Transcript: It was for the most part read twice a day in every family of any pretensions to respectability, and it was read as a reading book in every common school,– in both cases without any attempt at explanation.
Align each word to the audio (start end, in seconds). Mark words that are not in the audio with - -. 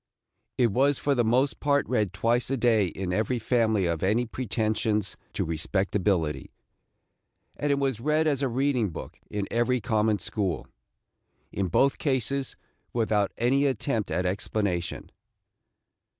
It 0.57 0.71
was 0.71 0.97
for 0.97 1.13
the 1.13 1.23
most 1.23 1.59
part 1.59 1.87
read 1.87 2.11
twice 2.11 2.49
a 2.49 2.57
day 2.57 2.87
in 2.87 3.13
every 3.13 3.37
family 3.37 3.85
of 3.85 4.01
any 4.01 4.25
pretensions 4.25 5.15
to 5.33 5.45
respectability, 5.45 6.49
and 7.55 7.71
it 7.71 7.77
was 7.77 7.99
read 7.99 8.25
as 8.25 8.41
a 8.41 8.47
reading 8.49 8.89
book 8.89 9.19
in 9.29 9.47
every 9.51 9.79
common 9.79 10.17
school,– 10.17 10.65
in 11.51 11.67
both 11.67 11.99
cases 11.99 12.55
without 12.93 13.31
any 13.37 13.67
attempt 13.67 14.09
at 14.09 14.25
explanation. 14.25 15.11